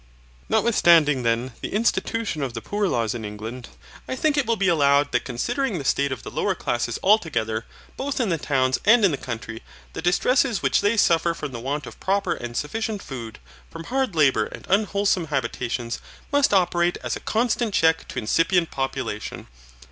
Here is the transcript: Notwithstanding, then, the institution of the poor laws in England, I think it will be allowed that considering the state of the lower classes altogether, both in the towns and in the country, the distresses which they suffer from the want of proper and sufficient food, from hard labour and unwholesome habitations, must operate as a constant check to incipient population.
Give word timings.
Notwithstanding, 0.49 1.21
then, 1.21 1.51
the 1.61 1.73
institution 1.75 2.41
of 2.41 2.55
the 2.55 2.59
poor 2.61 2.87
laws 2.87 3.13
in 3.13 3.23
England, 3.23 3.69
I 4.07 4.15
think 4.15 4.35
it 4.35 4.47
will 4.47 4.55
be 4.55 4.67
allowed 4.67 5.11
that 5.11 5.25
considering 5.25 5.77
the 5.77 5.85
state 5.85 6.11
of 6.11 6.23
the 6.23 6.31
lower 6.31 6.55
classes 6.55 6.97
altogether, 7.03 7.65
both 7.97 8.19
in 8.19 8.29
the 8.29 8.39
towns 8.39 8.79
and 8.83 9.05
in 9.05 9.11
the 9.11 9.15
country, 9.15 9.61
the 9.93 10.01
distresses 10.01 10.63
which 10.63 10.81
they 10.81 10.97
suffer 10.97 11.35
from 11.35 11.51
the 11.51 11.59
want 11.59 11.85
of 11.85 11.99
proper 11.99 12.33
and 12.33 12.57
sufficient 12.57 13.03
food, 13.03 13.37
from 13.69 13.83
hard 13.83 14.15
labour 14.15 14.45
and 14.45 14.65
unwholesome 14.67 15.27
habitations, 15.27 15.99
must 16.31 16.51
operate 16.51 16.97
as 17.03 17.15
a 17.15 17.19
constant 17.19 17.71
check 17.71 18.07
to 18.07 18.17
incipient 18.17 18.71
population. 18.71 19.45